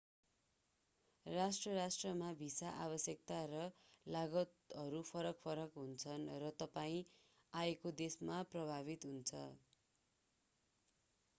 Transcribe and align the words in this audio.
राष्ट्र-राष्ट्रमा 1.25 2.29
visa 2.37 2.69
आवश्यकता 2.85 3.35
र 3.51 3.59
लागतहरू 4.05 5.01
फरक-फरक 5.09 5.77
हुन्छन् 5.81 6.25
र 6.37 6.49
तपाईं 6.57 7.13
आएके 7.53 7.91
देशमा 7.99 8.39
प्रभावित 8.49 9.07
हुन्छ 9.07 9.43